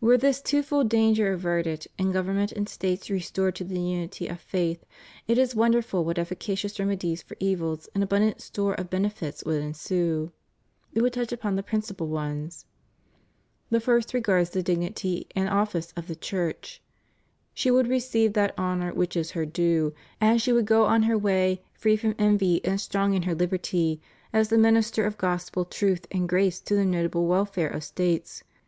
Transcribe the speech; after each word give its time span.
Were 0.00 0.18
this 0.18 0.42
twofold 0.42 0.88
danger 0.88 1.32
averted, 1.32 1.86
and 2.00 2.12
govermnent 2.12 2.50
and 2.50 2.68
States 2.68 3.08
restored 3.10 3.54
to 3.54 3.62
the 3.62 3.78
unity 3.78 4.26
of 4.26 4.40
faith, 4.40 4.84
it 5.28 5.38
is 5.38 5.54
wonderful 5.54 6.04
what 6.04 6.18
efficacious 6.18 6.80
remedies 6.80 7.22
for 7.22 7.36
evils 7.38 7.88
and 7.94 8.02
abundant 8.02 8.40
store 8.40 8.74
of 8.74 8.90
benefits 8.90 9.44
would 9.44 9.62
ensue. 9.62 10.32
We 10.92 11.00
will 11.00 11.10
touch 11.10 11.30
upon 11.30 11.54
the 11.54 11.62
principal 11.62 12.08
ones. 12.08 12.66
The 13.70 13.78
first 13.78 14.12
regards 14.14 14.50
the 14.50 14.64
dignity 14.64 15.28
and 15.36 15.48
office 15.48 15.92
of 15.96 16.08
the 16.08 16.16
Church. 16.16 16.82
She 17.54 17.70
would 17.70 17.86
receive 17.86 18.32
that 18.32 18.58
honor 18.58 18.92
which 18.92 19.14
is 19.14 19.30
her 19.30 19.46
due 19.46 19.94
and 20.20 20.42
she 20.42 20.50
would 20.52 20.66
go 20.66 20.86
on 20.86 21.04
her 21.04 21.16
way, 21.16 21.62
free 21.72 21.96
from 21.96 22.16
envy 22.18 22.60
and 22.64 22.80
strong 22.80 23.14
in 23.14 23.22
her 23.22 23.34
liberty, 23.36 24.00
as 24.32 24.48
the 24.48 24.58
minister 24.58 25.04
of 25.06 25.18
Gospel 25.18 25.64
truth 25.64 26.04
and 26.10 26.28
grace 26.28 26.58
to 26.62 26.74
the 26.74 26.84
notable 26.84 27.28
welfare 27.28 27.68
of 27.68 27.84
States. 27.84 28.42